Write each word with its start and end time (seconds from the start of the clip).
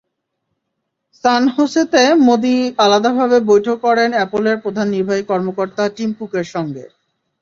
সান 1.23 1.43
হোসেতে 1.55 2.01
মোদি 2.27 2.55
আলাদাভাবে 2.77 3.37
বৈঠক 3.49 3.77
করেন 3.85 4.09
অ্যাপলের 4.13 4.57
প্রধান 4.63 4.87
নির্বাহী 4.95 5.23
কর্মকর্তা 5.31 5.83
টিম 5.95 6.09
কুকের 6.17 6.47
সঙ্গে। 6.53 6.83